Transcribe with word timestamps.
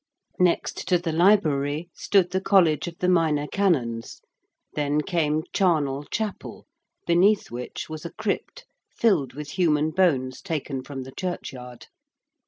Next 0.39 0.87
to 0.87 0.97
the 0.97 1.11
library 1.11 1.91
stood 1.93 2.31
the 2.31 2.41
College 2.41 2.87
of 2.87 2.97
the 2.97 3.07
Minor 3.07 3.45
Canons: 3.45 4.19
then 4.73 5.01
came 5.01 5.43
Charnel 5.53 6.05
Chapel, 6.05 6.65
beneath 7.05 7.51
which 7.51 7.87
was 7.87 8.03
a 8.03 8.09
crypt 8.09 8.65
filled 8.97 9.33
with 9.33 9.51
human 9.59 9.91
bones 9.91 10.41
taken 10.41 10.81
from 10.81 11.03
the 11.03 11.11
churchyard. 11.15 11.85